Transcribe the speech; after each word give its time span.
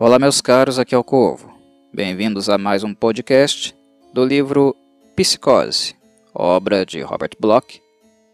Olá, 0.00 0.16
meus 0.16 0.40
caros, 0.40 0.78
aqui 0.78 0.94
é 0.94 0.98
o 0.98 1.02
Corvo. 1.02 1.52
Bem-vindos 1.92 2.48
a 2.48 2.56
mais 2.56 2.84
um 2.84 2.94
podcast 2.94 3.76
do 4.14 4.24
livro 4.24 4.76
Psicose, 5.16 5.96
obra 6.32 6.86
de 6.86 7.00
Robert 7.00 7.32
Bloch, 7.40 7.82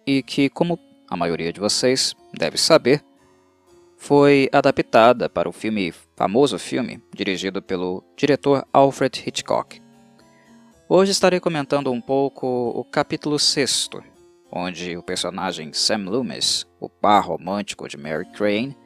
e 0.06 0.22
que, 0.22 0.50
como 0.50 0.78
a 1.08 1.16
maioria 1.16 1.50
de 1.50 1.60
vocês 1.60 2.14
deve 2.34 2.58
saber, 2.58 3.02
foi 3.96 4.46
adaptada 4.52 5.26
para 5.26 5.48
o 5.48 5.52
filme, 5.52 5.90
famoso 6.14 6.58
filme, 6.58 7.02
dirigido 7.14 7.62
pelo 7.62 8.04
diretor 8.14 8.66
Alfred 8.70 9.24
Hitchcock. 9.26 9.80
Hoje 10.86 11.12
estarei 11.12 11.40
comentando 11.40 11.90
um 11.90 12.00
pouco 12.00 12.46
o 12.46 12.84
capítulo 12.84 13.38
6, 13.38 13.88
onde 14.52 14.98
o 14.98 15.02
personagem 15.02 15.72
Sam 15.72 16.10
Loomis, 16.10 16.66
o 16.78 16.90
par 16.90 17.24
romântico 17.24 17.88
de 17.88 17.96
Mary 17.96 18.26
Crane, 18.32 18.76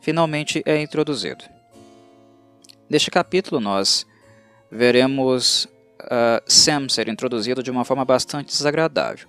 finalmente 0.00 0.62
é 0.64 0.80
introduzido. 0.80 1.51
Neste 2.92 3.10
capítulo, 3.10 3.58
nós 3.58 4.06
veremos 4.70 5.64
uh, 5.64 6.44
Sam 6.46 6.90
ser 6.90 7.08
introduzido 7.08 7.62
de 7.62 7.70
uma 7.70 7.86
forma 7.86 8.04
bastante 8.04 8.48
desagradável. 8.48 9.26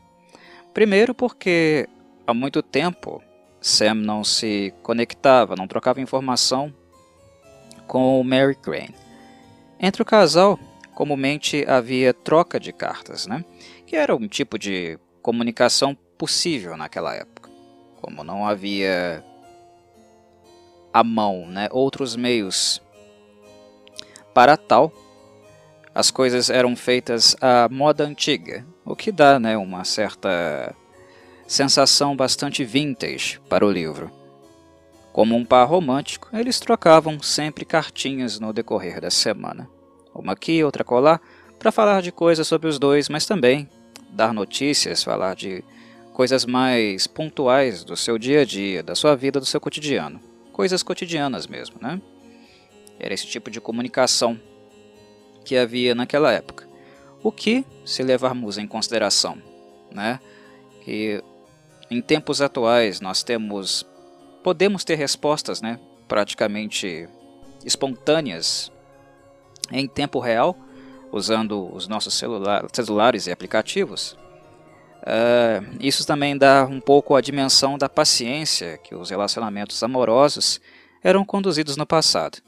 Primeiro, 0.73 1.15
porque 1.15 1.87
há 2.27 2.33
muito 2.33 2.61
tempo 2.61 3.23
Sam 3.61 3.93
não 3.93 4.21
se 4.21 4.73
conectava, 4.83 5.55
não 5.55 5.65
trocava 5.65 6.01
informação 6.01 6.73
com 7.87 8.21
Mary 8.21 8.53
Crane. 8.53 8.93
Entre 9.79 10.01
o 10.01 10.05
casal, 10.05 10.59
comumente 10.93 11.63
havia 11.65 12.13
troca 12.13 12.59
de 12.59 12.73
cartas, 12.73 13.27
né? 13.27 13.45
que 13.87 13.95
era 13.95 14.13
um 14.13 14.27
tipo 14.27 14.59
de 14.59 14.99
comunicação 15.21 15.95
possível 16.17 16.75
naquela 16.75 17.15
época. 17.15 17.49
Como 18.01 18.25
não 18.25 18.45
havia 18.45 19.23
à 20.91 21.01
mão 21.01 21.47
né, 21.47 21.69
outros 21.71 22.17
meios 22.17 22.81
para 24.33 24.57
tal, 24.57 24.91
as 25.93 26.09
coisas 26.09 26.49
eram 26.49 26.75
feitas 26.75 27.35
à 27.39 27.69
moda 27.69 28.03
antiga, 28.03 28.65
o 28.83 28.95
que 28.95 29.11
dá 29.11 29.39
né, 29.39 29.55
uma 29.55 29.83
certa 29.83 30.75
sensação 31.47 32.15
bastante 32.15 32.63
vintage 32.63 33.39
para 33.47 33.65
o 33.65 33.71
livro. 33.71 34.11
Como 35.11 35.35
um 35.35 35.45
par 35.45 35.67
romântico, 35.67 36.29
eles 36.33 36.59
trocavam 36.59 37.21
sempre 37.21 37.63
cartinhas 37.63 38.39
no 38.39 38.51
decorrer 38.51 38.99
da 38.99 39.11
semana. 39.11 39.69
Uma 40.13 40.33
aqui, 40.33 40.63
outra 40.63 40.83
colar, 40.83 41.21
para 41.59 41.71
falar 41.71 42.01
de 42.01 42.11
coisas 42.11 42.47
sobre 42.47 42.67
os 42.67 42.79
dois, 42.79 43.07
mas 43.07 43.27
também 43.27 43.69
dar 44.09 44.33
notícias, 44.33 45.03
falar 45.03 45.35
de 45.35 45.63
coisas 46.13 46.45
mais 46.45 47.05
pontuais 47.05 47.83
do 47.83 47.95
seu 47.95 48.17
dia 48.17 48.41
a 48.41 48.45
dia, 48.45 48.81
da 48.81 48.95
sua 48.95 49.15
vida, 49.15 49.39
do 49.39 49.45
seu 49.45 49.61
cotidiano. 49.61 50.19
Coisas 50.51 50.81
cotidianas 50.81 51.45
mesmo, 51.45 51.75
né? 51.79 52.01
Era 52.99 53.13
esse 53.13 53.27
tipo 53.27 53.49
de 53.49 53.59
comunicação 53.59 54.39
que 55.43 55.57
havia 55.57 55.93
naquela 55.93 56.31
época. 56.31 56.67
O 57.21 57.31
que, 57.31 57.65
se 57.85 58.03
levarmos 58.03 58.57
em 58.57 58.67
consideração, 58.67 59.37
né, 59.91 60.19
que 60.83 61.23
em 61.89 62.01
tempos 62.01 62.41
atuais 62.41 62.99
nós 62.99 63.23
temos 63.23 63.85
podemos 64.43 64.83
ter 64.83 64.95
respostas, 64.95 65.61
né, 65.61 65.79
praticamente 66.07 67.07
espontâneas 67.65 68.71
em 69.71 69.87
tempo 69.87 70.19
real, 70.19 70.57
usando 71.13 71.73
os 71.73 71.87
nossos 71.87 72.13
celular, 72.13 72.65
celulares 72.73 73.27
e 73.27 73.31
aplicativos. 73.31 74.17
Uh, 75.03 75.77
isso 75.79 76.05
também 76.05 76.37
dá 76.37 76.65
um 76.65 76.81
pouco 76.81 77.15
a 77.15 77.21
dimensão 77.21 77.77
da 77.77 77.87
paciência 77.87 78.77
que 78.77 78.95
os 78.95 79.09
relacionamentos 79.09 79.81
amorosos 79.81 80.59
eram 81.01 81.23
conduzidos 81.23 81.77
no 81.77 81.85
passado 81.85 82.41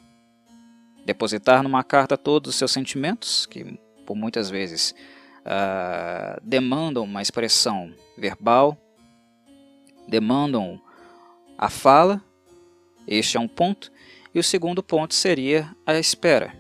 depositar 1.06 1.62
numa 1.62 1.84
carta 1.84 2.18
todos 2.18 2.50
os 2.50 2.56
seus 2.56 2.72
sentimentos, 2.72 3.46
que 3.46 3.80
por 4.06 4.16
muitas 4.16 4.50
vezes 4.50 4.94
uh, 5.42 6.42
demandam 6.44 7.04
uma 7.04 7.22
expressão 7.22 7.94
verbal, 8.18 8.76
demandam 10.08 10.82
a 11.58 11.70
fala, 11.70 12.22
este 13.08 13.38
é 13.38 13.40
um 13.40 13.48
ponto, 13.48 13.92
e 14.34 14.40
o 14.40 14.44
segundo 14.44 14.82
ponto 14.82 15.14
seria 15.14 15.74
a 15.86 15.94
espera, 15.94 16.54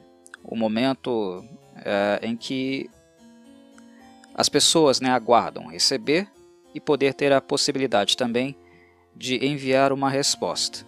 o 0.43 0.55
momento 0.55 1.39
uh, 1.39 2.23
em 2.25 2.37
que 2.37 2.89
as 4.33 4.47
pessoas 4.47 5.01
né, 5.01 5.09
aguardam 5.09 5.67
receber 5.67 6.27
e 6.73 6.79
poder 6.79 7.13
ter 7.13 7.31
a 7.33 7.41
possibilidade 7.41 8.15
também 8.15 8.55
de 9.15 9.45
enviar 9.45 9.93
uma 9.93 10.09
resposta, 10.09 10.85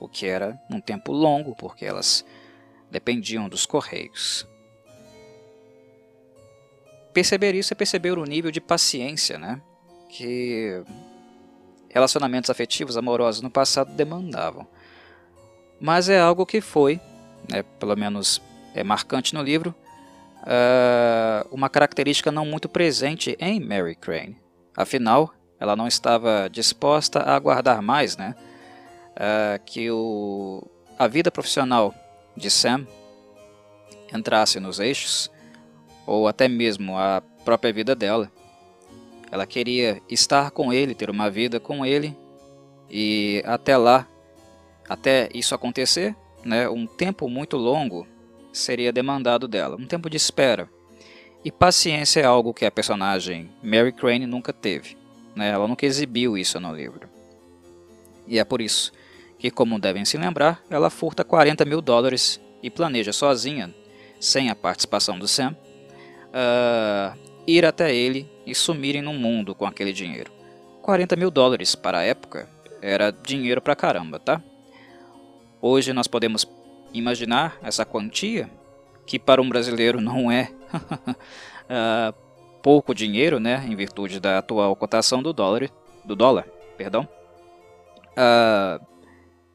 o 0.00 0.08
que 0.08 0.26
era 0.26 0.60
um 0.70 0.80
tempo 0.80 1.12
longo, 1.12 1.54
porque 1.54 1.84
elas 1.84 2.24
dependiam 2.90 3.48
dos 3.48 3.66
correios. 3.66 4.46
Perceber 7.12 7.54
isso 7.54 7.72
é 7.72 7.76
perceber 7.76 8.18
o 8.18 8.24
nível 8.24 8.50
de 8.50 8.60
paciência 8.60 9.38
né, 9.38 9.60
que 10.08 10.82
relacionamentos 11.88 12.50
afetivos 12.50 12.96
amorosos 12.96 13.42
no 13.42 13.50
passado 13.50 13.92
demandavam. 13.92 14.66
Mas 15.80 16.08
é 16.08 16.20
algo 16.20 16.46
que 16.46 16.60
foi, 16.60 17.00
né, 17.48 17.62
pelo 17.78 17.96
menos 17.96 18.40
é 18.74 18.84
marcante 18.84 19.34
no 19.34 19.42
livro, 19.42 19.74
uh, 20.42 21.48
uma 21.50 21.68
característica 21.68 22.30
não 22.30 22.44
muito 22.44 22.68
presente 22.68 23.36
em 23.40 23.60
Mary 23.60 23.94
Crane. 23.94 24.36
Afinal, 24.76 25.32
ela 25.58 25.74
não 25.74 25.88
estava 25.88 26.48
disposta 26.50 27.20
a 27.20 27.34
aguardar 27.34 27.82
mais 27.82 28.16
né, 28.16 28.34
uh, 29.14 29.64
que 29.64 29.90
o, 29.90 30.62
a 30.98 31.06
vida 31.06 31.30
profissional 31.30 31.94
de 32.38 32.50
Sam 32.50 32.86
entrasse 34.14 34.58
nos 34.58 34.80
eixos, 34.80 35.30
ou 36.06 36.26
até 36.26 36.48
mesmo 36.48 36.96
a 36.96 37.22
própria 37.44 37.72
vida 37.72 37.94
dela. 37.94 38.30
Ela 39.30 39.46
queria 39.46 40.00
estar 40.08 40.50
com 40.50 40.72
ele, 40.72 40.94
ter 40.94 41.10
uma 41.10 41.30
vida 41.30 41.60
com 41.60 41.84
ele, 41.84 42.16
e 42.90 43.42
até 43.44 43.76
lá, 43.76 44.08
até 44.88 45.28
isso 45.34 45.54
acontecer, 45.54 46.16
né, 46.42 46.68
um 46.68 46.86
tempo 46.86 47.28
muito 47.28 47.56
longo 47.56 48.06
seria 48.52 48.92
demandado 48.92 49.46
dela, 49.46 49.76
um 49.76 49.86
tempo 49.86 50.08
de 50.08 50.16
espera. 50.16 50.68
E 51.44 51.52
paciência 51.52 52.20
é 52.20 52.24
algo 52.24 52.54
que 52.54 52.64
a 52.64 52.70
personagem 52.70 53.50
Mary 53.62 53.92
Crane 53.92 54.26
nunca 54.26 54.52
teve. 54.52 54.96
Né, 55.36 55.50
ela 55.50 55.68
nunca 55.68 55.86
exibiu 55.86 56.36
isso 56.36 56.58
no 56.58 56.74
livro. 56.74 57.08
E 58.26 58.38
é 58.38 58.44
por 58.44 58.60
isso 58.60 58.92
que, 59.38 59.50
como 59.50 59.78
devem 59.78 60.04
se 60.04 60.18
lembrar, 60.18 60.62
ela 60.68 60.90
furta 60.90 61.24
40 61.24 61.64
mil 61.64 61.80
dólares 61.80 62.40
e 62.62 62.68
planeja 62.68 63.12
sozinha, 63.12 63.72
sem 64.20 64.50
a 64.50 64.56
participação 64.56 65.18
do 65.18 65.28
Sam, 65.28 65.56
uh, 66.28 67.16
ir 67.46 67.64
até 67.64 67.94
ele 67.94 68.28
e 68.44 68.54
sumirem 68.54 69.00
no 69.00 69.12
mundo 69.12 69.54
com 69.54 69.64
aquele 69.64 69.92
dinheiro. 69.92 70.32
40 70.82 71.16
mil 71.16 71.30
dólares 71.30 71.74
para 71.74 71.98
a 71.98 72.02
época 72.02 72.48
era 72.82 73.10
dinheiro 73.10 73.60
pra 73.60 73.76
caramba, 73.76 74.18
tá? 74.18 74.42
Hoje 75.60 75.92
nós 75.92 76.06
podemos 76.06 76.48
imaginar 76.92 77.58
essa 77.62 77.84
quantia, 77.84 78.50
que 79.06 79.18
para 79.18 79.40
um 79.40 79.48
brasileiro 79.48 80.00
não 80.00 80.30
é 80.30 80.50
uh, 80.74 82.14
pouco 82.62 82.94
dinheiro, 82.94 83.38
né, 83.38 83.64
em 83.68 83.74
virtude 83.74 84.20
da 84.20 84.38
atual 84.38 84.74
cotação 84.76 85.22
do 85.22 85.32
dólar, 85.32 85.70
do 86.04 86.16
dólar, 86.16 86.46
perdão. 86.76 87.08
Uh, 88.12 88.84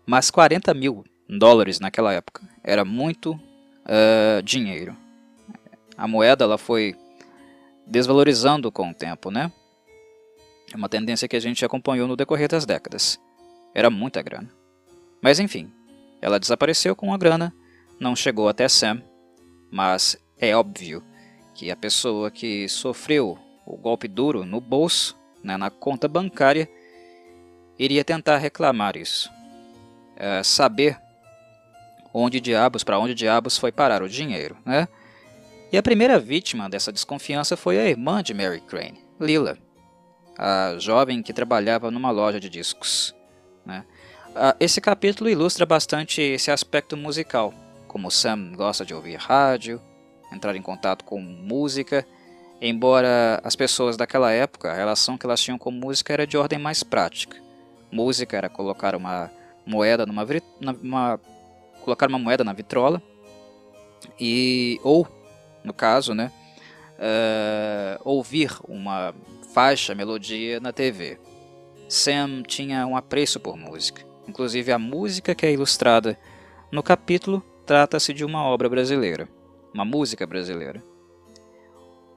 mas 0.05 0.29
40 0.29 0.73
mil 0.73 1.05
dólares 1.29 1.79
naquela 1.79 2.13
época 2.13 2.41
era 2.63 2.83
muito 2.83 3.33
uh, 3.33 4.41
dinheiro. 4.43 4.95
A 5.97 6.07
moeda 6.07 6.43
ela 6.43 6.57
foi 6.57 6.95
desvalorizando 7.85 8.71
com 8.71 8.89
o 8.89 8.93
tempo, 8.93 9.29
né? 9.29 9.51
É 10.73 10.75
uma 10.75 10.89
tendência 10.89 11.27
que 11.27 11.35
a 11.35 11.39
gente 11.39 11.63
acompanhou 11.63 12.07
no 12.07 12.15
decorrer 12.15 12.49
das 12.49 12.65
décadas. 12.65 13.19
Era 13.73 13.89
muita 13.89 14.21
grana. 14.21 14.49
Mas 15.21 15.39
enfim, 15.39 15.71
ela 16.21 16.39
desapareceu 16.39 16.95
com 16.95 17.13
a 17.13 17.17
grana, 17.17 17.53
não 17.99 18.15
chegou 18.15 18.49
até 18.49 18.67
Sam, 18.67 19.01
mas 19.71 20.17
é 20.37 20.55
óbvio 20.55 21.03
que 21.53 21.69
a 21.69 21.75
pessoa 21.75 22.31
que 22.31 22.67
sofreu 22.67 23.37
o 23.65 23.77
golpe 23.77 24.07
duro 24.07 24.45
no 24.45 24.59
bolso, 24.59 25.17
né, 25.43 25.55
na 25.57 25.69
conta 25.69 26.07
bancária, 26.07 26.69
iria 27.77 28.03
tentar 28.03 28.37
reclamar 28.37 28.97
isso. 28.97 29.29
É, 30.15 30.43
saber 30.43 30.99
onde 32.13 32.39
diabos, 32.39 32.83
para 32.83 32.99
onde 32.99 33.13
diabos 33.13 33.57
foi 33.57 33.71
parar 33.71 34.03
o 34.03 34.09
dinheiro, 34.09 34.55
né? 34.65 34.87
E 35.71 35.77
a 35.77 35.81
primeira 35.81 36.19
vítima 36.19 36.69
dessa 36.69 36.91
desconfiança 36.91 37.57
foi 37.57 37.79
a 37.79 37.89
irmã 37.89 38.21
de 38.21 38.31
Mary 38.31 38.61
Crane, 38.61 39.03
Lila, 39.19 39.57
a 40.37 40.75
jovem 40.77 41.23
que 41.23 41.33
trabalhava 41.33 41.89
numa 41.89 42.11
loja 42.11 42.39
de 42.39 42.47
discos. 42.47 43.15
Né? 43.65 43.83
Esse 44.59 44.79
capítulo 44.79 45.31
ilustra 45.31 45.65
bastante 45.65 46.21
esse 46.21 46.51
aspecto 46.51 46.95
musical, 46.95 47.51
como 47.87 48.11
Sam 48.11 48.51
gosta 48.53 48.85
de 48.85 48.93
ouvir 48.93 49.15
rádio, 49.15 49.81
entrar 50.31 50.55
em 50.55 50.61
contato 50.61 51.03
com 51.03 51.19
música, 51.19 52.05
embora 52.61 53.41
as 53.43 53.55
pessoas 53.55 53.97
daquela 53.97 54.31
época, 54.31 54.71
a 54.71 54.75
relação 54.75 55.17
que 55.17 55.25
elas 55.25 55.41
tinham 55.41 55.57
com 55.57 55.71
música 55.71 56.13
era 56.13 56.27
de 56.27 56.37
ordem 56.37 56.59
mais 56.59 56.83
prática. 56.83 57.35
Música 57.91 58.37
era 58.37 58.47
colocar 58.47 58.95
uma 58.95 59.31
moeda 59.65 60.05
numa, 60.05 61.19
colocar 61.81 62.07
uma 62.07 62.19
moeda 62.19 62.43
na 62.43 62.53
vitrola 62.53 63.01
e 64.19 64.79
ou, 64.83 65.07
no 65.63 65.73
caso, 65.73 66.13
né, 66.13 66.31
uh, 66.97 68.01
ouvir 68.03 68.51
uma 68.67 69.13
faixa, 69.53 69.95
melodia 69.95 70.59
na 70.59 70.71
TV. 70.71 71.19
Sam 71.87 72.43
tinha 72.43 72.87
um 72.87 72.97
apreço 72.97 73.39
por 73.39 73.55
música. 73.55 74.03
Inclusive 74.27 74.71
a 74.71 74.79
música 74.79 75.35
que 75.35 75.45
é 75.45 75.51
ilustrada 75.51 76.17
no 76.71 76.81
capítulo 76.81 77.43
trata-se 77.65 78.13
de 78.13 78.25
uma 78.25 78.43
obra 78.43 78.69
brasileira, 78.69 79.27
uma 79.73 79.85
música 79.85 80.25
brasileira. 80.25 80.83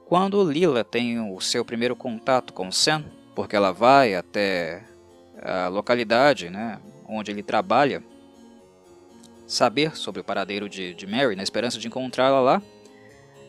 Quando 0.05 0.49
Lila 0.49 0.83
tem 0.83 1.19
o 1.19 1.39
seu 1.41 1.65
primeiro 1.65 1.95
contato 1.95 2.53
com 2.53 2.71
Sam, 2.71 3.03
porque 3.35 3.55
ela 3.55 3.71
vai 3.71 4.15
até 4.15 4.83
a 5.41 5.67
localidade 5.67 6.49
né, 6.49 6.79
onde 7.07 7.31
ele 7.31 7.43
trabalha, 7.43 8.03
saber 9.47 9.95
sobre 9.95 10.21
o 10.21 10.23
paradeiro 10.23 10.67
de, 10.67 10.93
de 10.93 11.07
Mary, 11.07 11.35
na 11.35 11.43
esperança 11.43 11.79
de 11.79 11.87
encontrá-la 11.87 12.41
lá, 12.41 12.61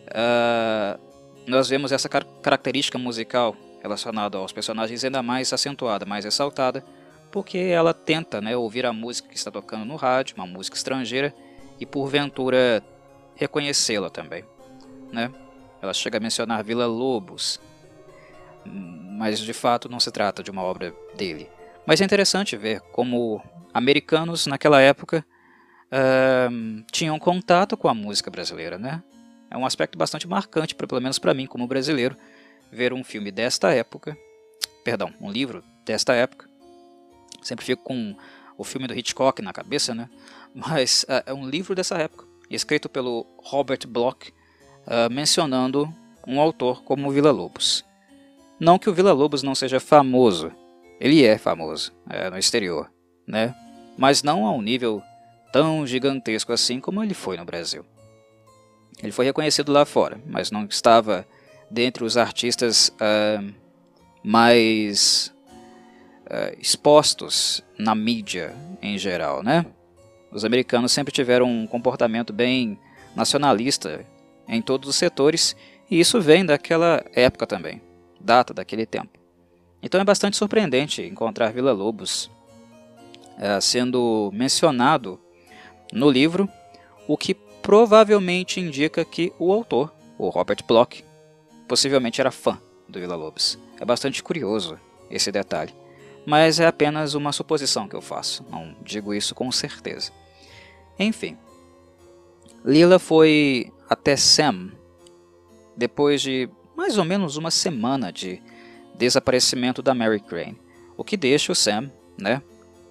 uh, 0.08 1.00
nós 1.46 1.68
vemos 1.68 1.90
essa 1.90 2.08
car 2.08 2.24
característica 2.42 2.98
musical 2.98 3.56
relacionada 3.82 4.38
aos 4.38 4.52
personagens 4.52 5.04
ainda 5.04 5.22
mais 5.22 5.52
acentuada, 5.52 6.04
mais 6.06 6.24
ressaltada, 6.24 6.84
porque 7.30 7.58
ela 7.58 7.92
tenta 7.92 8.40
né, 8.40 8.56
ouvir 8.56 8.86
a 8.86 8.92
música 8.92 9.28
que 9.28 9.36
está 9.36 9.50
tocando 9.50 9.84
no 9.84 9.96
rádio, 9.96 10.36
uma 10.36 10.46
música 10.46 10.76
estrangeira, 10.76 11.34
e 11.80 11.86
porventura 11.86 12.82
reconhecê-la 13.34 14.10
também. 14.10 14.44
Né? 15.12 15.30
Ela 15.80 15.94
chega 15.94 16.18
a 16.18 16.20
mencionar 16.20 16.64
Vila 16.64 16.86
Lobos, 16.86 17.60
mas 18.64 19.38
de 19.38 19.52
fato 19.52 19.88
não 19.88 20.00
se 20.00 20.10
trata 20.10 20.42
de 20.42 20.50
uma 20.50 20.62
obra 20.62 20.94
dele. 21.16 21.48
Mas 21.88 22.02
é 22.02 22.04
interessante 22.04 22.54
ver 22.54 22.82
como 22.92 23.42
americanos 23.72 24.46
naquela 24.46 24.78
época 24.78 25.24
uh, 25.86 26.84
tinham 26.92 27.18
contato 27.18 27.78
com 27.78 27.88
a 27.88 27.94
música 27.94 28.30
brasileira, 28.30 28.78
né? 28.78 29.02
É 29.50 29.56
um 29.56 29.64
aspecto 29.64 29.96
bastante 29.96 30.28
marcante, 30.28 30.74
pelo 30.74 31.00
menos 31.00 31.18
para 31.18 31.32
mim 31.32 31.46
como 31.46 31.66
brasileiro, 31.66 32.14
ver 32.70 32.92
um 32.92 33.02
filme 33.02 33.30
desta 33.30 33.72
época, 33.72 34.14
perdão, 34.84 35.14
um 35.18 35.30
livro 35.30 35.64
desta 35.86 36.12
época. 36.12 36.46
Sempre 37.40 37.64
fico 37.64 37.82
com 37.82 38.14
o 38.58 38.64
filme 38.64 38.86
do 38.86 38.92
Hitchcock 38.92 39.40
na 39.40 39.54
cabeça, 39.54 39.94
né? 39.94 40.10
Mas 40.54 41.04
uh, 41.04 41.24
é 41.24 41.32
um 41.32 41.48
livro 41.48 41.74
dessa 41.74 41.96
época, 41.96 42.26
escrito 42.50 42.90
pelo 42.90 43.26
Robert 43.38 43.88
Bloch, 43.88 44.30
uh, 44.86 45.10
mencionando 45.10 45.90
um 46.26 46.38
autor 46.38 46.82
como 46.82 47.10
Vila 47.10 47.30
Lobos. 47.30 47.82
Não 48.60 48.78
que 48.78 48.90
o 48.90 48.92
Vila 48.92 49.14
Lobos 49.14 49.42
não 49.42 49.54
seja 49.54 49.80
famoso, 49.80 50.52
ele 51.00 51.24
é 51.24 51.38
famoso 51.38 51.92
é, 52.08 52.30
no 52.30 52.38
exterior, 52.38 52.90
né? 53.26 53.54
Mas 53.96 54.22
não 54.22 54.46
a 54.46 54.52
um 54.52 54.62
nível 54.62 55.02
tão 55.52 55.86
gigantesco 55.86 56.52
assim 56.52 56.80
como 56.80 57.02
ele 57.02 57.14
foi 57.14 57.36
no 57.36 57.44
Brasil. 57.44 57.84
Ele 59.02 59.12
foi 59.12 59.24
reconhecido 59.24 59.72
lá 59.72 59.84
fora, 59.84 60.20
mas 60.26 60.50
não 60.50 60.64
estava 60.64 61.26
dentre 61.70 62.04
os 62.04 62.16
artistas 62.16 62.88
uh, 62.88 63.54
mais 64.22 65.32
uh, 66.26 66.56
expostos 66.60 67.62
na 67.78 67.94
mídia 67.94 68.54
em 68.82 68.98
geral, 68.98 69.42
né? 69.42 69.64
Os 70.30 70.44
americanos 70.44 70.92
sempre 70.92 71.12
tiveram 71.12 71.46
um 71.46 71.66
comportamento 71.66 72.32
bem 72.32 72.78
nacionalista 73.14 74.04
em 74.46 74.60
todos 74.60 74.88
os 74.88 74.96
setores, 74.96 75.56
e 75.90 75.98
isso 75.98 76.20
vem 76.20 76.44
daquela 76.44 77.04
época 77.14 77.46
também, 77.46 77.80
data 78.20 78.52
daquele 78.52 78.84
tempo. 78.84 79.17
Então 79.82 80.00
é 80.00 80.04
bastante 80.04 80.36
surpreendente 80.36 81.02
encontrar 81.02 81.52
Vila 81.52 81.72
Lobos 81.72 82.30
uh, 83.36 83.60
sendo 83.60 84.30
mencionado 84.32 85.20
no 85.92 86.10
livro, 86.10 86.48
o 87.06 87.16
que 87.16 87.34
provavelmente 87.34 88.60
indica 88.60 89.04
que 89.04 89.32
o 89.38 89.52
autor, 89.52 89.92
o 90.18 90.28
Robert 90.28 90.64
Bloch, 90.66 91.04
possivelmente 91.66 92.20
era 92.20 92.30
fã 92.30 92.58
do 92.88 92.98
Vila 92.98 93.14
Lobos. 93.14 93.58
É 93.80 93.84
bastante 93.84 94.22
curioso 94.22 94.78
esse 95.10 95.30
detalhe, 95.30 95.74
mas 96.26 96.60
é 96.60 96.66
apenas 96.66 97.14
uma 97.14 97.32
suposição 97.32 97.88
que 97.88 97.94
eu 97.94 98.02
faço, 98.02 98.44
não 98.50 98.74
digo 98.82 99.14
isso 99.14 99.34
com 99.34 99.50
certeza. 99.52 100.12
Enfim, 100.98 101.36
Lila 102.64 102.98
foi 102.98 103.72
até 103.88 104.16
Sam 104.16 104.72
depois 105.76 106.20
de 106.20 106.50
mais 106.76 106.98
ou 106.98 107.04
menos 107.04 107.36
uma 107.36 107.50
semana 107.50 108.12
de 108.12 108.42
desaparecimento 108.98 109.80
da 109.80 109.94
Mary 109.94 110.20
Crane, 110.20 110.58
o 110.96 111.04
que 111.04 111.16
deixa 111.16 111.52
o 111.52 111.54
Sam 111.54 111.90
né, 112.18 112.42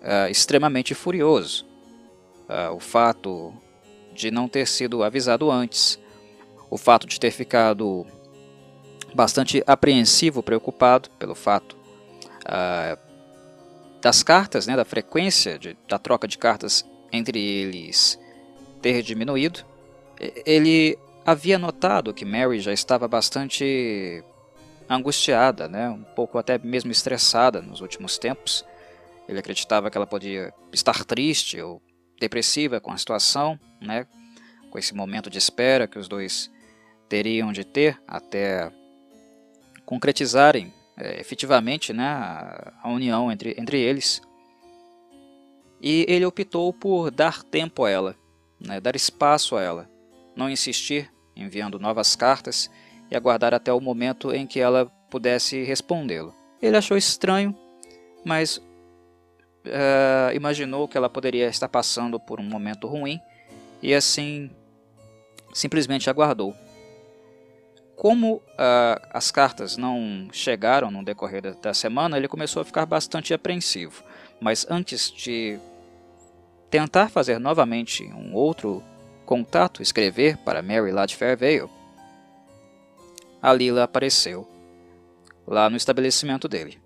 uh, 0.01 0.31
extremamente 0.31 0.95
furioso. 0.95 1.65
Uh, 2.47 2.73
o 2.73 2.79
fato 2.79 3.53
de 4.13 4.31
não 4.31 4.47
ter 4.47 4.65
sido 4.65 5.03
avisado 5.03 5.51
antes, 5.51 5.99
o 6.69 6.77
fato 6.77 7.05
de 7.05 7.19
ter 7.19 7.29
ficado 7.29 8.07
bastante 9.13 9.61
apreensivo, 9.67 10.41
preocupado 10.41 11.09
pelo 11.19 11.35
fato 11.35 11.75
uh, 12.43 12.97
das 14.01 14.23
cartas, 14.23 14.65
né, 14.65 14.77
da 14.77 14.85
frequência 14.85 15.59
de, 15.59 15.77
da 15.87 15.99
troca 15.99 16.27
de 16.27 16.37
cartas 16.37 16.85
entre 17.11 17.39
eles 17.39 18.17
ter 18.81 19.01
diminuído. 19.01 19.65
Ele 20.45 20.97
havia 21.25 21.59
notado 21.59 22.13
que 22.13 22.23
Mary 22.23 22.59
já 22.59 22.71
estava 22.71 23.07
bastante 23.07 24.23
angustiada, 24.89 25.67
né, 25.67 25.89
um 25.89 26.03
pouco 26.03 26.37
até 26.37 26.57
mesmo 26.57 26.91
estressada 26.91 27.61
nos 27.61 27.81
últimos 27.81 28.17
tempos. 28.17 28.65
Ele 29.27 29.39
acreditava 29.39 29.89
que 29.89 29.97
ela 29.97 30.07
podia 30.07 30.53
estar 30.71 31.03
triste 31.03 31.59
ou 31.61 31.81
depressiva 32.19 32.79
com 32.79 32.91
a 32.91 32.97
situação, 32.97 33.59
né, 33.81 34.07
com 34.69 34.79
esse 34.79 34.93
momento 34.93 35.29
de 35.29 35.37
espera 35.37 35.87
que 35.87 35.99
os 35.99 36.07
dois 36.07 36.51
teriam 37.09 37.51
de 37.51 37.63
ter 37.63 37.99
até 38.07 38.71
concretizarem 39.85 40.73
é, 40.97 41.19
efetivamente 41.19 41.93
né, 41.93 42.05
a, 42.05 42.73
a 42.83 42.89
união 42.89 43.31
entre, 43.31 43.55
entre 43.57 43.79
eles. 43.79 44.21
E 45.81 46.05
ele 46.07 46.25
optou 46.25 46.73
por 46.73 47.11
dar 47.11 47.43
tempo 47.43 47.83
a 47.83 47.89
ela, 47.89 48.15
né, 48.59 48.81
dar 48.81 48.95
espaço 48.95 49.55
a 49.55 49.61
ela, 49.61 49.89
não 50.35 50.49
insistir 50.49 51.11
enviando 51.35 51.79
novas 51.79 52.15
cartas 52.15 52.69
e 53.09 53.15
aguardar 53.15 53.53
até 53.53 53.71
o 53.71 53.79
momento 53.79 54.33
em 54.33 54.45
que 54.45 54.59
ela 54.59 54.91
pudesse 55.09 55.63
respondê-lo. 55.63 56.33
Ele 56.61 56.75
achou 56.75 56.97
estranho, 56.97 57.55
mas 58.25 58.57
uh, 58.57 60.33
imaginou 60.33 60.87
que 60.87 60.97
ela 60.97 61.09
poderia 61.09 61.47
estar 61.47 61.69
passando 61.69 62.19
por 62.19 62.39
um 62.39 62.43
momento 62.43 62.87
ruim 62.87 63.19
e 63.81 63.93
assim 63.93 64.49
simplesmente 65.53 66.09
aguardou. 66.09 66.55
Como 67.95 68.35
uh, 68.35 69.01
as 69.11 69.31
cartas 69.31 69.75
não 69.75 70.27
chegaram 70.31 70.91
no 70.91 71.03
decorrer 71.03 71.41
da, 71.41 71.51
da 71.51 71.73
semana, 71.73 72.17
ele 72.17 72.27
começou 72.27 72.61
a 72.61 72.65
ficar 72.65 72.85
bastante 72.85 73.33
apreensivo. 73.33 74.03
Mas 74.39 74.67
antes 74.69 75.11
de 75.11 75.59
tentar 76.69 77.09
fazer 77.09 77.39
novamente 77.39 78.03
um 78.03 78.35
outro 78.35 78.83
contato, 79.25 79.81
escrever 79.81 80.37
para 80.37 80.61
Mary 80.61 80.91
lá 80.91 81.07
de 81.07 81.15
Fairvale, 81.15 81.69
a 83.47 83.53
Lila 83.53 83.83
apareceu 83.83 84.45
lá 85.47 85.69
no 85.69 85.77
estabelecimento 85.77 86.49
dele. 86.49 86.77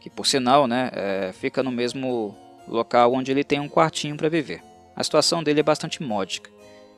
Que 0.00 0.08
por 0.08 0.24
sinal 0.24 0.68
né, 0.68 0.90
é, 0.92 1.32
fica 1.32 1.64
no 1.64 1.72
mesmo 1.72 2.36
local 2.68 3.12
onde 3.12 3.32
ele 3.32 3.42
tem 3.42 3.58
um 3.58 3.68
quartinho 3.68 4.16
para 4.16 4.28
viver. 4.28 4.62
A 4.94 5.02
situação 5.02 5.42
dele 5.42 5.58
é 5.58 5.62
bastante 5.62 6.00
módica. 6.00 6.48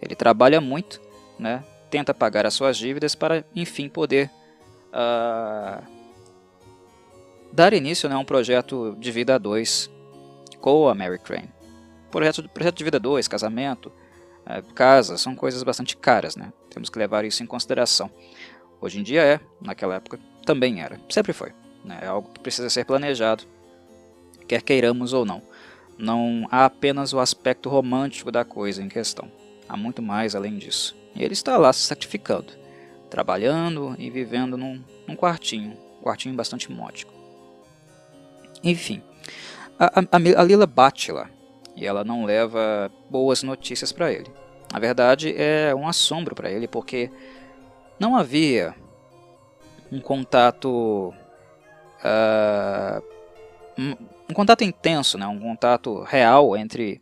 Ele 0.02 0.14
trabalha 0.14 0.60
muito, 0.60 1.00
né, 1.38 1.64
tenta 1.90 2.12
pagar 2.12 2.44
as 2.44 2.52
suas 2.52 2.76
dívidas 2.76 3.14
para, 3.14 3.42
enfim, 3.56 3.88
poder 3.88 4.30
uh, 4.88 5.82
dar 7.50 7.72
início 7.72 8.10
né, 8.10 8.14
a 8.14 8.18
um 8.18 8.24
projeto 8.26 8.94
de 8.98 9.10
vida 9.10 9.36
a 9.36 9.38
dois 9.38 9.90
com 10.60 10.86
a 10.86 10.94
Mary 10.94 11.18
Crane. 11.18 11.50
Projeto, 12.10 12.46
projeto 12.50 12.76
de 12.76 12.84
vida 12.84 12.98
a 12.98 13.00
dois, 13.00 13.26
casamento, 13.26 13.90
casa, 14.74 15.16
são 15.16 15.34
coisas 15.34 15.62
bastante 15.62 15.96
caras, 15.96 16.36
né? 16.36 16.52
Temos 16.70 16.88
que 16.88 16.98
levar 16.98 17.24
isso 17.24 17.42
em 17.42 17.46
consideração. 17.46 18.10
Hoje 18.80 18.98
em 18.98 19.02
dia 19.02 19.22
é, 19.22 19.40
naquela 19.60 19.96
época 19.96 20.18
também 20.44 20.80
era, 20.80 20.98
sempre 21.08 21.32
foi. 21.32 21.52
Né? 21.84 21.98
É 22.02 22.06
algo 22.06 22.30
que 22.32 22.40
precisa 22.40 22.70
ser 22.70 22.84
planejado, 22.84 23.44
quer 24.48 24.62
queiramos 24.62 25.12
ou 25.12 25.24
não. 25.24 25.42
Não 25.98 26.46
há 26.50 26.64
apenas 26.64 27.12
o 27.12 27.20
aspecto 27.20 27.68
romântico 27.68 28.32
da 28.32 28.44
coisa 28.44 28.82
em 28.82 28.88
questão. 28.88 29.30
Há 29.68 29.76
muito 29.76 30.00
mais 30.00 30.34
além 30.34 30.56
disso. 30.56 30.96
E 31.14 31.22
ele 31.22 31.34
está 31.34 31.58
lá 31.58 31.72
se 31.72 31.80
sacrificando, 31.80 32.52
trabalhando 33.10 33.94
e 33.98 34.08
vivendo 34.08 34.56
num, 34.56 34.82
num 35.06 35.16
quartinho, 35.16 35.76
um 35.98 36.02
quartinho 36.02 36.34
bastante 36.34 36.72
módico. 36.72 37.12
Enfim, 38.64 39.02
a, 39.78 40.00
a, 40.00 40.40
a 40.40 40.44
Lila 40.44 40.66
bate 40.66 41.12
lá 41.12 41.28
e 41.80 41.86
ela 41.86 42.04
não 42.04 42.26
leva 42.26 42.92
boas 43.08 43.42
notícias 43.42 43.90
para 43.90 44.12
ele. 44.12 44.30
Na 44.70 44.78
verdade, 44.78 45.34
é 45.36 45.74
um 45.74 45.88
assombro 45.88 46.34
para 46.34 46.50
ele 46.50 46.68
porque 46.68 47.10
não 47.98 48.14
havia 48.14 48.74
um 49.90 49.98
contato 49.98 51.12
uh, 52.04 53.02
um, 53.78 54.34
contato 54.34 54.62
intenso, 54.62 55.16
né? 55.16 55.26
um 55.26 55.40
contato 55.40 56.02
real 56.02 56.54
entre 56.56 57.00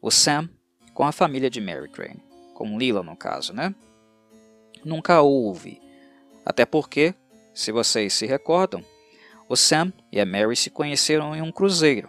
o 0.00 0.10
Sam 0.10 0.48
com 0.94 1.04
a 1.04 1.12
família 1.12 1.50
de 1.50 1.60
Mary 1.60 1.88
Crane, 1.88 2.22
com 2.54 2.78
Lila 2.78 3.02
no 3.02 3.16
caso, 3.16 3.52
né? 3.52 3.74
Nunca 4.84 5.20
houve, 5.20 5.82
até 6.46 6.64
porque, 6.64 7.14
se 7.52 7.72
vocês 7.72 8.14
se 8.14 8.26
recordam, 8.26 8.82
o 9.48 9.56
Sam 9.56 9.92
e 10.12 10.20
a 10.20 10.24
Mary 10.24 10.54
se 10.54 10.70
conheceram 10.70 11.34
em 11.34 11.42
um 11.42 11.50
cruzeiro. 11.50 12.08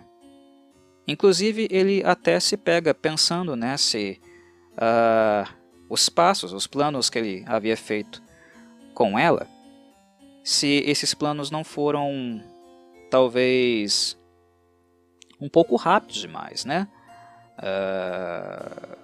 Inclusive, 1.09 1.67
ele 1.71 2.03
até 2.05 2.39
se 2.39 2.55
pega 2.55 2.93
pensando 2.93 3.55
né, 3.55 3.75
se 3.77 4.21
uh, 4.73 5.51
os 5.89 6.07
passos, 6.07 6.53
os 6.53 6.67
planos 6.67 7.09
que 7.09 7.17
ele 7.17 7.43
havia 7.47 7.75
feito 7.75 8.21
com 8.93 9.17
ela, 9.17 9.47
se 10.43 10.83
esses 10.85 11.15
planos 11.15 11.49
não 11.49 11.63
foram 11.63 12.43
talvez 13.09 14.15
um 15.41 15.49
pouco 15.49 15.75
rápidos 15.77 16.17
demais, 16.17 16.63
né? 16.63 16.87
Uh, 17.57 18.95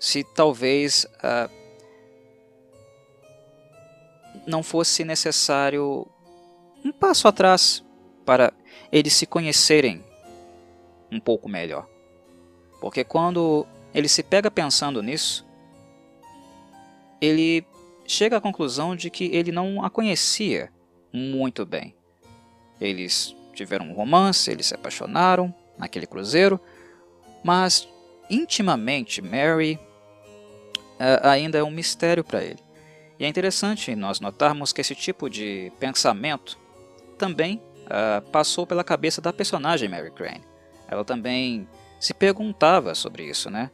se 0.00 0.24
talvez 0.34 1.06
uh, 1.18 1.48
não 4.44 4.64
fosse 4.64 5.04
necessário 5.04 6.04
um 6.84 6.90
passo 6.90 7.28
atrás 7.28 7.84
para 8.26 8.52
eles 8.90 9.12
se 9.12 9.24
conhecerem 9.24 10.02
um 11.14 11.20
pouco 11.20 11.48
melhor. 11.48 11.88
Porque 12.80 13.04
quando 13.04 13.66
ele 13.94 14.08
se 14.08 14.22
pega 14.22 14.50
pensando 14.50 15.02
nisso, 15.02 15.46
ele 17.20 17.64
chega 18.06 18.36
à 18.36 18.40
conclusão 18.40 18.94
de 18.94 19.08
que 19.08 19.24
ele 19.26 19.52
não 19.52 19.84
a 19.84 19.88
conhecia 19.88 20.70
muito 21.12 21.64
bem. 21.64 21.94
Eles 22.80 23.34
tiveram 23.54 23.86
um 23.86 23.94
romance, 23.94 24.50
eles 24.50 24.66
se 24.66 24.74
apaixonaram 24.74 25.54
naquele 25.78 26.06
cruzeiro, 26.06 26.60
mas 27.42 27.88
intimamente 28.28 29.22
Mary 29.22 29.78
uh, 30.94 31.26
ainda 31.26 31.58
é 31.58 31.62
um 31.62 31.70
mistério 31.70 32.24
para 32.24 32.42
ele. 32.42 32.58
E 33.18 33.24
é 33.24 33.28
interessante 33.28 33.94
nós 33.94 34.18
notarmos 34.18 34.72
que 34.72 34.80
esse 34.80 34.94
tipo 34.94 35.30
de 35.30 35.72
pensamento 35.78 36.58
também 37.16 37.62
uh, 37.84 38.20
passou 38.30 38.66
pela 38.66 38.82
cabeça 38.82 39.20
da 39.20 39.32
personagem 39.32 39.88
Mary 39.88 40.10
Crane. 40.10 40.42
Ela 40.88 41.04
também 41.04 41.68
se 41.98 42.12
perguntava 42.12 42.94
sobre 42.94 43.24
isso, 43.24 43.50
né? 43.50 43.70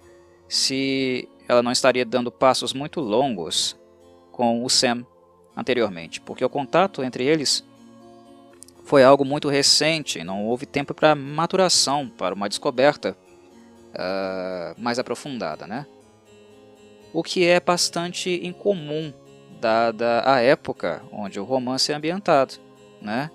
Se 0.49 1.29
ela 1.49 1.63
não 1.63 1.73
estaria 1.73 2.05
dando 2.05 2.31
passos 2.31 2.73
muito 2.73 3.01
longos 3.01 3.77
com 4.31 4.65
o 4.65 4.71
Sam 4.71 5.05
anteriormente, 5.57 6.21
porque 6.21 6.45
o 6.45 6.49
contato 6.49 7.03
entre 7.03 7.25
eles 7.25 7.65
foi 8.85 9.05
algo 9.05 9.25
muito 9.25 9.49
recente, 9.49 10.25
não 10.25 10.47
houve 10.47 10.67
tempo 10.67 10.95
para 10.95 11.15
maturação, 11.15 12.09
para 12.09 12.35
uma 12.35 12.49
descoberta 12.49 13.17
uh, 13.95 14.81
mais 14.81 14.99
aprofundada, 14.99 15.67
né? 15.67 15.87
O 17.13 17.23
que 17.23 17.45
é 17.45 17.61
bastante 17.61 18.41
incomum 18.47 19.13
dada 19.61 20.23
a 20.25 20.41
época 20.41 21.03
onde 21.13 21.39
o 21.39 21.45
romance 21.45 21.93
é 21.93 21.95
ambientado, 21.95 22.55
né? 23.01 23.31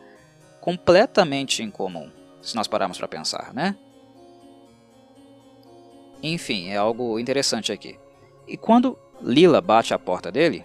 Completamente 0.59 1.61
incomum, 1.61 2.09
se 2.45 2.55
nós 2.55 2.67
pararmos 2.67 2.97
para 2.97 3.07
pensar, 3.07 3.53
né? 3.53 3.75
Enfim, 6.21 6.69
é 6.69 6.77
algo 6.77 7.19
interessante 7.19 7.71
aqui. 7.71 7.99
E 8.47 8.55
quando 8.55 8.97
Lila 9.21 9.59
bate 9.59 9.93
a 9.93 9.99
porta 9.99 10.31
dele, 10.31 10.63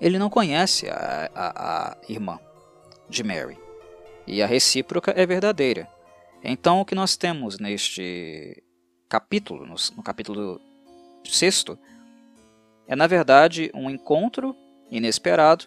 ele 0.00 0.18
não 0.18 0.30
conhece 0.30 0.88
a, 0.88 1.30
a, 1.34 1.90
a 1.90 1.96
irmã 2.08 2.38
de 3.08 3.22
Mary. 3.22 3.58
E 4.26 4.42
a 4.42 4.46
recíproca 4.46 5.12
é 5.16 5.26
verdadeira. 5.26 5.88
Então, 6.42 6.80
o 6.80 6.84
que 6.84 6.94
nós 6.94 7.16
temos 7.16 7.58
neste 7.58 8.62
capítulo, 9.08 9.66
no, 9.66 9.74
no 9.96 10.02
capítulo 10.02 10.60
sexto, 11.24 11.78
é 12.86 12.96
na 12.96 13.06
verdade 13.06 13.70
um 13.74 13.90
encontro 13.90 14.56
inesperado, 14.90 15.66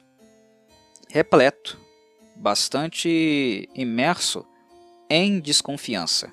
repleto, 1.09 1.79
bastante 2.35 3.69
imerso 3.73 4.45
em 5.09 5.39
desconfiança, 5.39 6.31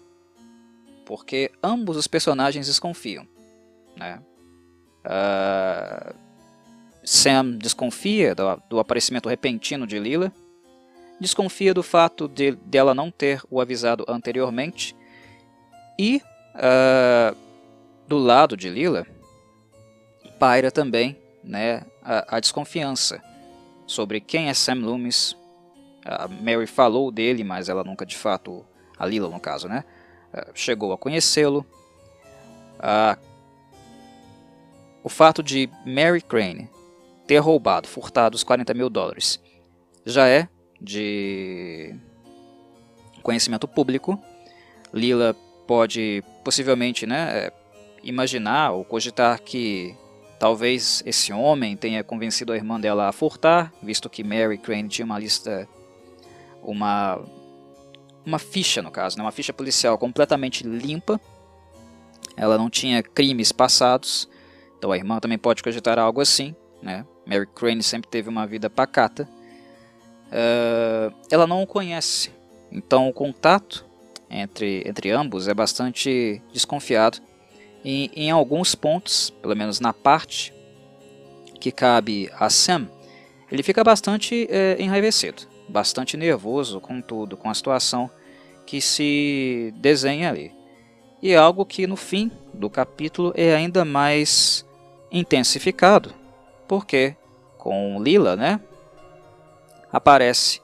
porque 1.04 1.50
ambos 1.62 1.96
os 1.96 2.06
personagens 2.06 2.66
desconfiam. 2.66 3.26
Né? 3.96 4.20
Uh, 5.04 6.14
Sam 7.04 7.52
desconfia 7.58 8.34
do, 8.34 8.62
do, 8.68 8.78
aparecimento 8.78 9.28
repentino 9.28 9.86
de 9.86 9.98
Lila, 9.98 10.32
desconfia 11.20 11.74
do 11.74 11.82
fato 11.82 12.28
de 12.28 12.52
dela 12.52 12.94
não 12.94 13.10
ter 13.10 13.42
o 13.50 13.60
avisado 13.60 14.04
anteriormente 14.08 14.96
e 15.98 16.22
uh, 16.54 17.36
do 18.06 18.18
lado 18.18 18.56
de 18.56 18.68
Lila 18.68 19.06
paira 20.38 20.70
também 20.70 21.16
né, 21.44 21.84
a, 22.02 22.36
a 22.36 22.40
desconfiança 22.40 23.22
sobre 23.86 24.20
quem 24.20 24.48
é 24.48 24.54
Sam 24.54 24.74
Loomis. 24.74 25.36
A 26.04 26.28
Mary 26.28 26.66
falou 26.66 27.10
dele, 27.10 27.44
mas 27.44 27.68
ela 27.68 27.84
nunca 27.84 28.04
de 28.04 28.16
fato, 28.16 28.64
a 28.98 29.06
Lila 29.06 29.28
no 29.28 29.40
caso, 29.40 29.68
né, 29.68 29.84
chegou 30.54 30.92
a 30.92 30.98
conhecê-lo. 30.98 31.64
o 35.04 35.08
fato 35.08 35.42
de 35.42 35.68
Mary 35.86 36.20
Crane 36.20 36.68
ter 37.26 37.38
roubado, 37.38 37.86
furtado 37.86 38.34
os 38.34 38.42
40 38.42 38.74
mil 38.74 38.90
dólares 38.90 39.40
já 40.04 40.26
é 40.28 40.48
de 40.80 41.94
conhecimento 43.22 43.68
público. 43.68 44.20
Lila 44.92 45.36
pode 45.66 46.24
possivelmente 46.42 47.06
né, 47.06 47.50
imaginar 48.02 48.72
ou 48.72 48.84
cogitar 48.84 49.40
que 49.40 49.96
Talvez 50.42 51.04
esse 51.06 51.32
homem 51.32 51.76
tenha 51.76 52.02
convencido 52.02 52.52
a 52.52 52.56
irmã 52.56 52.80
dela 52.80 53.08
a 53.08 53.12
furtar, 53.12 53.72
visto 53.80 54.10
que 54.10 54.24
Mary 54.24 54.58
Crane 54.58 54.88
tinha 54.88 55.04
uma 55.06 55.16
lista, 55.16 55.68
uma 56.62 57.20
uma 58.24 58.38
ficha 58.38 58.80
no 58.80 58.90
caso, 58.90 59.18
né? 59.18 59.24
uma 59.24 59.32
ficha 59.32 59.52
policial 59.52 59.98
completamente 59.98 60.64
limpa. 60.64 61.20
Ela 62.36 62.56
não 62.56 62.70
tinha 62.70 63.02
crimes 63.02 63.50
passados, 63.50 64.28
então 64.78 64.92
a 64.92 64.96
irmã 64.96 65.18
também 65.18 65.36
pode 65.36 65.62
cogitar 65.62 65.98
algo 65.98 66.20
assim. 66.20 66.54
Né? 66.80 67.04
Mary 67.26 67.46
Crane 67.46 67.82
sempre 67.82 68.08
teve 68.08 68.28
uma 68.28 68.46
vida 68.46 68.70
pacata. 68.70 69.28
Uh, 70.28 71.14
ela 71.30 71.46
não 71.46 71.62
o 71.62 71.66
conhece, 71.66 72.30
então 72.70 73.08
o 73.08 73.12
contato 73.12 73.84
entre, 74.30 74.82
entre 74.86 75.10
ambos 75.10 75.46
é 75.46 75.52
bastante 75.52 76.40
desconfiado 76.52 77.18
e, 77.84 78.10
em 78.16 78.30
alguns 78.30 78.74
pontos, 78.74 79.30
pelo 79.42 79.54
menos 79.54 79.78
na 79.78 79.92
parte 79.92 80.54
que 81.60 81.70
cabe 81.70 82.30
a 82.38 82.48
Sam, 82.48 82.88
ele 83.50 83.62
fica 83.62 83.84
bastante 83.84 84.46
é, 84.50 84.76
enraivecido, 84.80 85.42
bastante 85.68 86.16
nervoso 86.16 86.80
com 86.80 87.00
tudo, 87.00 87.36
com 87.36 87.48
a 87.48 87.54
situação 87.54 88.10
que 88.66 88.80
se 88.80 89.72
desenha 89.76 90.28
ali. 90.28 90.52
E 91.20 91.32
é 91.32 91.36
algo 91.36 91.64
que 91.64 91.86
no 91.86 91.96
fim 91.96 92.30
do 92.52 92.68
capítulo 92.68 93.32
é 93.36 93.54
ainda 93.54 93.84
mais 93.84 94.66
intensificado, 95.10 96.12
porque 96.66 97.16
com 97.58 98.02
Lila, 98.02 98.34
né, 98.34 98.60
aparece 99.92 100.60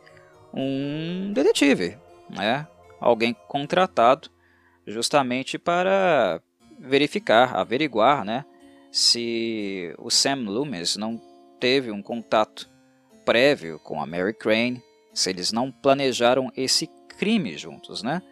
um 0.53 1.33
detetive, 1.33 1.97
né, 2.29 2.67
alguém 3.01 3.37
contratado 3.47 4.29
justamente 4.87 5.59
para 5.59 6.41
verificar, 6.79 7.55
averiguar, 7.55 8.25
né, 8.25 8.45
se 8.91 9.95
o 9.99 10.11
Sam 10.11 10.47
Loomis 10.47 10.97
não 10.97 11.21
teve 11.61 11.91
um 11.91 12.03
contato 12.03 12.69
prévio 13.25 13.79
com 13.79 14.01
a 14.01 14.07
Mary 14.07 14.33
Crane, 14.33 14.83
se 15.19 15.31
eles 15.31 15.51
não 15.51 15.73
planejaram 15.73 16.53
esse 16.57 16.87
crime 17.19 17.59
juntos, 17.59 18.05
né? 18.05 18.23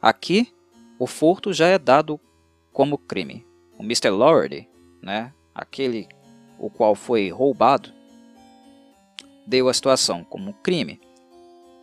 Aqui, 0.00 0.54
o 0.96 1.04
furto 1.04 1.52
já 1.52 1.66
é 1.66 1.76
dado 1.76 2.20
como 2.72 2.96
crime. 2.96 3.44
O 3.76 3.82
Mr. 3.82 4.10
Lordy, 4.10 4.68
né, 5.02 5.34
aquele 5.52 6.06
o 6.56 6.70
qual 6.70 6.94
foi 6.94 7.30
roubado, 7.30 7.92
deu 9.44 9.68
a 9.68 9.74
situação 9.74 10.22
como 10.22 10.54
crime. 10.54 11.00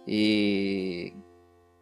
E 0.07 1.13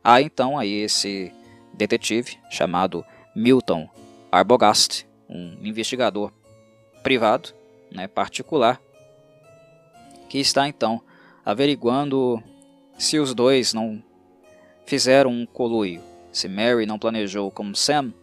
há 0.04 0.20
então 0.20 0.58
aí 0.58 0.74
esse 0.74 1.32
detetive 1.72 2.40
chamado 2.50 3.06
Milton 3.36 3.88
Arbogast, 4.32 5.08
um 5.30 5.60
investigador 5.62 6.34
privado, 7.04 7.50
né, 7.92 8.08
particular, 8.08 8.82
que 10.28 10.40
está 10.40 10.68
então 10.68 11.00
averiguando 11.46 12.42
se 12.98 13.20
os 13.20 13.34
dois 13.34 13.74
não 13.74 14.02
fizeram 14.86 15.32
um 15.32 15.46
coluio, 15.46 16.02
se 16.32 16.48
Mary 16.48 16.86
não 16.86 17.00
planejou 17.00 17.52
como 17.52 17.76
Sam 17.76 18.14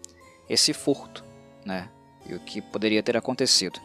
esse 0.48 0.72
furto, 0.72 1.24
né, 1.64 1.88
e 2.26 2.34
o 2.34 2.40
que 2.40 2.60
poderia 2.60 3.02
ter 3.02 3.16
acontecido. 3.16 3.80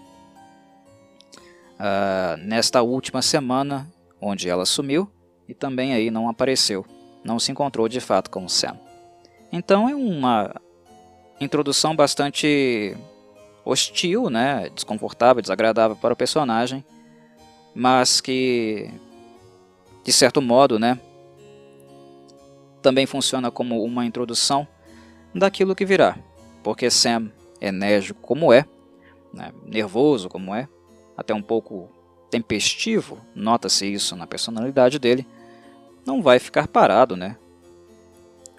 Uh, 1.79 2.37
nesta 2.39 2.81
última 2.81 3.21
semana, 3.21 3.87
onde 4.19 4.49
ela 4.49 4.65
sumiu 4.65 5.09
e 5.47 5.53
também 5.53 5.93
aí 5.93 6.09
não 6.09 6.27
apareceu, 6.27 6.85
não 7.23 7.39
se 7.39 7.51
encontrou 7.51 7.87
de 7.87 7.99
fato 7.99 8.29
com 8.29 8.49
Sam. 8.49 8.77
Então 9.51 9.87
é 9.87 9.95
uma 9.95 10.53
introdução 11.39 11.95
bastante 11.95 12.95
hostil, 13.63 14.29
né, 14.29 14.69
desconfortável, 14.73 15.41
desagradável 15.41 15.95
para 15.95 16.13
o 16.13 16.17
personagem, 16.17 16.83
mas 17.75 18.19
que 18.19 18.89
de 20.07 20.13
certo 20.13 20.41
modo, 20.41 20.79
né, 20.79 20.97
também 22.81 23.05
funciona 23.05 23.51
como 23.51 23.83
uma 23.83 24.05
introdução 24.05 24.65
daquilo 25.35 25.75
que 25.75 25.85
virá, 25.85 26.17
porque 26.63 26.89
Sam, 26.89 27.29
enérgico 27.59 28.21
como 28.21 28.53
é, 28.53 28.65
né, 29.33 29.51
nervoso 29.65 30.29
como 30.29 30.55
é, 30.55 30.69
até 31.17 31.33
um 31.33 31.41
pouco 31.41 31.89
tempestivo, 32.31 33.19
nota-se 33.35 33.85
isso 33.85 34.15
na 34.15 34.25
personalidade 34.25 34.97
dele, 34.97 35.27
não 36.05 36.21
vai 36.21 36.39
ficar 36.39 36.69
parado, 36.69 37.17
né, 37.17 37.35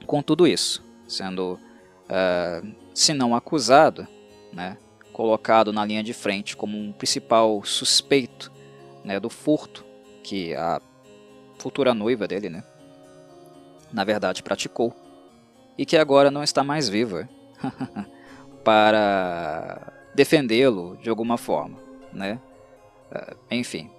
com 0.06 0.20
tudo 0.20 0.46
isso, 0.46 0.84
sendo, 1.06 1.58
uh, 2.04 2.74
se 2.92 3.14
não 3.14 3.34
acusado, 3.34 4.06
né, 4.52 4.76
colocado 5.14 5.72
na 5.72 5.82
linha 5.82 6.02
de 6.02 6.12
frente 6.12 6.54
como 6.54 6.76
um 6.76 6.92
principal 6.92 7.64
suspeito 7.64 8.52
né, 9.02 9.18
do 9.18 9.30
furto 9.30 9.82
que 10.22 10.54
a 10.54 10.78
futura 11.58 11.94
noiva 11.94 12.26
dele, 12.26 12.48
né, 12.48 12.62
na 13.92 14.04
verdade 14.04 14.42
praticou, 14.42 14.94
e 15.76 15.86
que 15.86 15.96
agora 15.96 16.30
não 16.30 16.42
está 16.42 16.64
mais 16.64 16.88
viva 16.88 17.28
para 18.64 19.92
defendê-lo 20.14 20.96
de 20.96 21.08
alguma 21.08 21.38
forma, 21.38 21.78
né? 22.12 22.40
Uh, 23.10 23.36
enfim, 23.50 23.90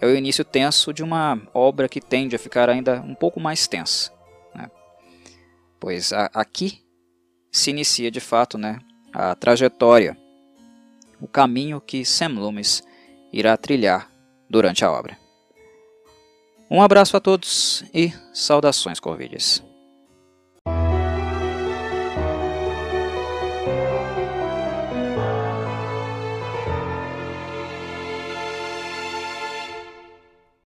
é 0.00 0.06
o 0.06 0.14
início 0.14 0.44
tenso 0.44 0.92
de 0.92 1.02
uma 1.02 1.40
obra 1.54 1.88
que 1.88 2.00
tende 2.00 2.36
a 2.36 2.38
ficar 2.38 2.68
ainda 2.68 3.00
um 3.00 3.14
pouco 3.14 3.40
mais 3.40 3.66
tensa, 3.66 4.12
né? 4.54 4.70
pois 5.80 6.12
aqui 6.12 6.82
se 7.50 7.70
inicia 7.70 8.10
de 8.10 8.20
fato, 8.20 8.56
né, 8.56 8.78
a 9.12 9.34
trajetória, 9.34 10.16
o 11.20 11.28
caminho 11.28 11.80
que 11.80 12.04
Sam 12.04 12.40
Loomis 12.40 12.82
irá 13.32 13.56
trilhar 13.56 14.10
durante 14.48 14.84
a 14.84 14.90
obra. 14.90 15.21
Um 16.74 16.80
abraço 16.80 17.14
a 17.18 17.20
todos 17.20 17.84
e 17.92 18.14
saudações 18.32 18.98
Corvides. 18.98 19.62